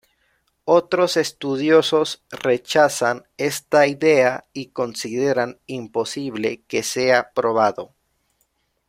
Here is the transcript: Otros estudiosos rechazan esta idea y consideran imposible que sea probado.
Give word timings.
Otros 0.65 1.15
estudiosos 1.15 2.23
rechazan 2.31 3.27
esta 3.37 3.85
idea 3.85 4.45
y 4.51 4.69
consideran 4.69 5.59
imposible 5.67 6.63
que 6.67 6.81
sea 6.81 7.31
probado. 7.35 7.93